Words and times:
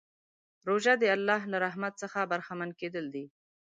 روژه 0.67 0.93
د 1.01 1.03
الله 1.15 1.41
له 1.51 1.57
رحمت 1.65 1.93
څخه 2.03 2.19
برخمن 2.31 2.69
کېدل 2.79 3.05
دي. 3.15 3.25